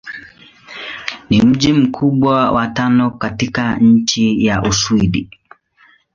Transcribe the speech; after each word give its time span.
Ni 1.29 1.41
mji 1.41 1.73
mkubwa 1.73 2.51
wa 2.51 2.67
tano 2.67 3.11
katika 3.11 3.75
nchi 3.77 4.49
wa 4.49 4.61
Uswidi. 4.63 5.29